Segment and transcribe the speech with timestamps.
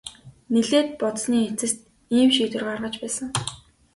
[0.53, 1.79] Нэлээд бодсоны эцэст
[2.17, 3.29] ийм шийдвэр гаргаж байсан.